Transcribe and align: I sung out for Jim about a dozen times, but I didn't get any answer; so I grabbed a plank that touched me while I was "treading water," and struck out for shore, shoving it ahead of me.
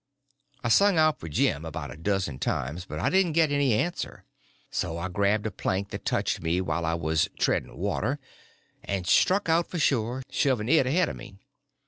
I 0.63 0.69
sung 0.69 0.97
out 0.97 1.19
for 1.19 1.29
Jim 1.29 1.63
about 1.63 1.91
a 1.91 1.95
dozen 1.95 2.39
times, 2.39 2.85
but 2.85 2.97
I 2.97 3.11
didn't 3.11 3.33
get 3.33 3.51
any 3.51 3.75
answer; 3.75 4.25
so 4.71 4.97
I 4.97 5.09
grabbed 5.09 5.45
a 5.45 5.51
plank 5.51 5.91
that 5.91 6.05
touched 6.05 6.41
me 6.41 6.59
while 6.59 6.85
I 6.87 6.95
was 6.95 7.29
"treading 7.37 7.77
water," 7.77 8.17
and 8.83 9.05
struck 9.05 9.47
out 9.47 9.67
for 9.67 9.77
shore, 9.77 10.23
shoving 10.27 10.69
it 10.69 10.87
ahead 10.87 11.07
of 11.09 11.17
me. 11.17 11.37